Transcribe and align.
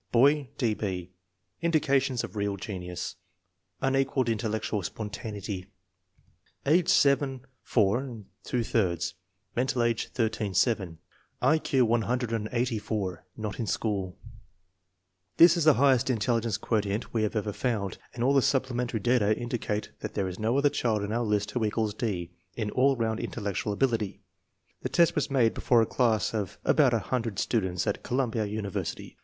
Boy: 0.11 0.49
D. 0.57 0.73
B. 0.73 1.11
Indications 1.61 2.23
of 2.23 2.35
real 2.35 2.57
genius. 2.57 3.17
Unequaled 3.83 4.29
intellectual 4.29 4.81
spontaneity. 4.81 5.67
Age 6.65 6.89
7 6.89 7.45
4f; 7.67 9.13
mental 9.55 9.83
age 9.83 10.07
13 10.07 10.55
7; 10.55 10.97
I 11.39 11.59
Q 11.59 11.85
184; 11.85 13.25
not 13.37 13.59
in 13.59 13.67
school. 13.67 14.17
252 15.37 15.37
INTELLIGENCE 15.37 15.37
OF 15.37 15.37
SCHOOL 15.37 15.37
CfflLDEEN 15.37 15.37
This 15.37 15.55
is 15.55 15.65
the 15.65 15.75
highest 15.75 16.09
intelligence 16.09 16.57
quotient 16.57 17.13
we 17.13 17.21
have 17.21 17.35
ever 17.35 17.53
found, 17.53 17.99
and 18.15 18.23
all 18.23 18.33
the 18.33 18.41
supplementary 18.41 18.99
data 18.99 19.37
indicate 19.37 19.91
that 19.99 20.15
there 20.15 20.27
is 20.27 20.39
no 20.39 20.57
other 20.57 20.69
child 20.71 21.03
in 21.03 21.11
our 21.11 21.21
list 21.23 21.51
who 21.51 21.63
equals 21.63 21.93
D. 21.93 22.31
in 22.55 22.71
all 22.71 22.95
round 22.95 23.19
intellectual 23.19 23.71
ability. 23.71 24.23
The 24.81 24.89
test 24.89 25.13
was 25.13 25.29
made 25.29 25.53
before 25.53 25.83
a 25.83 25.85
class 25.85 26.33
of 26.33 26.57
about 26.65 26.95
a 26.95 26.97
hundred 26.97 27.37
students 27.37 27.85
at 27.85 28.01
Columbia 28.01 28.45
University. 28.47 29.19